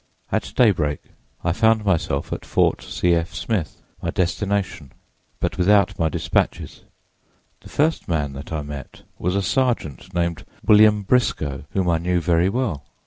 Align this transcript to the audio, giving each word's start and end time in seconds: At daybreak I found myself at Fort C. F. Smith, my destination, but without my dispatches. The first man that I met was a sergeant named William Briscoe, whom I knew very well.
At 0.31 0.53
daybreak 0.55 0.99
I 1.43 1.51
found 1.53 1.85
myself 1.85 2.33
at 2.33 2.43
Fort 2.43 2.81
C. 2.81 3.13
F. 3.13 3.35
Smith, 3.35 3.83
my 4.01 4.09
destination, 4.09 4.93
but 5.39 5.59
without 5.59 5.99
my 5.99 6.09
dispatches. 6.09 6.81
The 7.59 7.69
first 7.69 8.07
man 8.07 8.33
that 8.33 8.51
I 8.51 8.63
met 8.63 9.03
was 9.19 9.35
a 9.35 9.43
sergeant 9.43 10.11
named 10.11 10.43
William 10.65 11.03
Briscoe, 11.03 11.65
whom 11.73 11.87
I 11.87 11.99
knew 11.99 12.19
very 12.19 12.49
well. 12.49 12.83